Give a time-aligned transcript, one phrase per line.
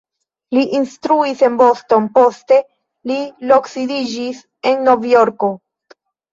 [0.57, 2.59] Li instruis en Boston, poste
[3.13, 3.21] li
[3.53, 4.43] loksidiĝis
[4.75, 5.55] en Novjorko.